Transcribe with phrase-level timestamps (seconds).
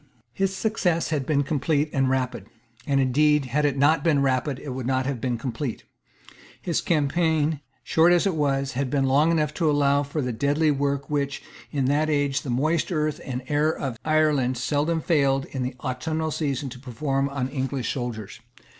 [0.33, 2.47] His success had been complete and rapid;
[2.87, 5.83] and indeed, had it not been rapid, it would not have been complete.
[6.59, 10.31] His campaign, short as it was, had been long enough to allow time for the
[10.33, 15.45] deadly work which, in that age, the moist earth and air of Ireland seldom failed,
[15.51, 18.39] in the autumnal season, to perform on English soldiers.